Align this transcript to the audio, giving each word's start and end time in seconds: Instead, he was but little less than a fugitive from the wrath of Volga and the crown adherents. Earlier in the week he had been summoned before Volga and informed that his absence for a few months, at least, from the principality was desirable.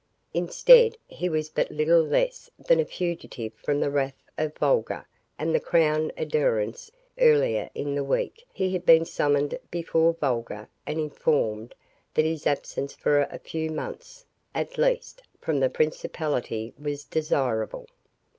Instead, 0.33 0.97
he 1.07 1.29
was 1.29 1.47
but 1.49 1.69
little 1.69 2.01
less 2.01 2.49
than 2.57 2.79
a 2.79 2.85
fugitive 2.85 3.53
from 3.53 3.79
the 3.79 3.91
wrath 3.91 4.23
of 4.35 4.55
Volga 4.57 5.05
and 5.37 5.53
the 5.53 5.59
crown 5.59 6.11
adherents. 6.17 6.89
Earlier 7.19 7.69
in 7.75 7.93
the 7.93 8.03
week 8.03 8.43
he 8.51 8.73
had 8.73 8.83
been 8.83 9.05
summoned 9.05 9.59
before 9.69 10.13
Volga 10.13 10.67
and 10.87 10.99
informed 10.99 11.75
that 12.15 12.25
his 12.25 12.47
absence 12.47 12.95
for 12.95 13.19
a 13.21 13.37
few 13.37 13.69
months, 13.69 14.25
at 14.55 14.79
least, 14.79 15.21
from 15.39 15.59
the 15.59 15.69
principality 15.69 16.73
was 16.79 17.03
desirable. 17.03 17.85